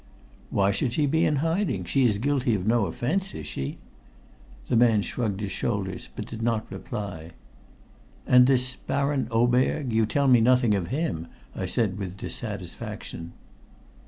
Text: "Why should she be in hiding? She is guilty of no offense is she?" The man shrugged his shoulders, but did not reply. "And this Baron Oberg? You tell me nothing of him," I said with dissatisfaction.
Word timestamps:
"Why 0.49 0.71
should 0.71 0.93
she 0.93 1.05
be 1.05 1.25
in 1.27 1.35
hiding? 1.45 1.83
She 1.83 2.07
is 2.07 2.17
guilty 2.17 2.55
of 2.55 2.65
no 2.65 2.87
offense 2.87 3.35
is 3.35 3.45
she?" 3.45 3.77
The 4.67 4.75
man 4.75 5.03
shrugged 5.03 5.41
his 5.41 5.51
shoulders, 5.51 6.09
but 6.15 6.25
did 6.25 6.41
not 6.41 6.65
reply. 6.71 7.33
"And 8.25 8.47
this 8.47 8.75
Baron 8.75 9.27
Oberg? 9.29 9.93
You 9.93 10.07
tell 10.07 10.27
me 10.27 10.41
nothing 10.41 10.73
of 10.73 10.87
him," 10.87 11.27
I 11.55 11.67
said 11.67 11.99
with 11.99 12.17
dissatisfaction. 12.17 13.33